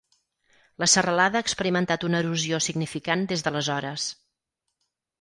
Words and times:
La 0.83 0.87
serralada 0.93 1.39
ha 1.41 1.47
experimentat 1.49 2.07
una 2.09 2.23
erosió 2.25 2.63
significant 2.71 3.31
des 3.35 3.49
d'aleshores. 3.49 4.11